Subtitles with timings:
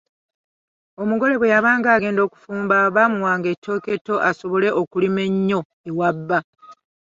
[1.01, 6.39] Omugole bwe yabanga aagenda okufumba bamuwanga ettooke etto asobole okulima ennyo ewa bba.